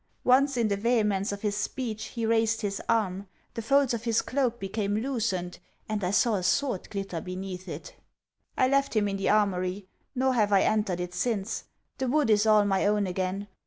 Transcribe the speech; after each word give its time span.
Once, 0.23 0.57
in 0.57 0.67
the 0.67 0.75
vehemence 0.75 1.31
of 1.31 1.41
his 1.43 1.55
speech, 1.55 2.05
he 2.05 2.25
raised 2.25 2.61
his 2.61 2.81
arm, 2.89 3.27
the 3.53 3.61
folds 3.61 3.93
of 3.93 4.03
his 4.05 4.23
cloak 4.23 4.59
became 4.59 4.95
loosened, 4.95 5.59
and 5.87 6.03
I 6.03 6.09
saw 6.09 6.37
a 6.37 6.41
sword 6.41 6.89
glitter 6.89 7.21
beneath 7.21 7.67
it. 7.67 7.95
I 8.57 8.67
left 8.67 8.95
him 8.95 9.07
in 9.07 9.17
the 9.17 9.29
Armoury, 9.29 9.85
nor 10.15 10.33
have 10.33 10.51
I 10.51 10.63
entered 10.63 10.99
it 10.99 11.13
since. 11.13 11.65
The 11.99 12.07
wood 12.07 12.31
is 12.31 12.47
all 12.47 12.65
my 12.65 12.83
own 12.87 13.05
again. 13.05 13.47